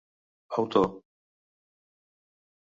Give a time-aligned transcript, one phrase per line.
[0.57, 0.89] Autor: